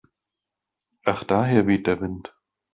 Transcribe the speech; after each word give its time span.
Ach 1.05 1.23
daher 1.23 1.67
weht 1.67 1.85
der 1.85 2.01
Wind. 2.01 2.33